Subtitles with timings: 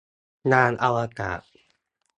[0.51, 1.41] ยานอวกาศ